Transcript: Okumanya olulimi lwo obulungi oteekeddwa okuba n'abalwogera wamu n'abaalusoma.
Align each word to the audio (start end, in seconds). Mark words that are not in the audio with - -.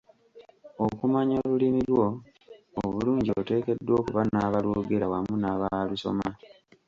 Okumanya 0.85 1.35
olulimi 1.43 1.81
lwo 1.91 2.07
obulungi 2.83 3.29
oteekeddwa 3.39 3.93
okuba 3.99 4.21
n'abalwogera 4.25 5.05
wamu 5.13 5.35
n'abaalusoma. 5.37 6.27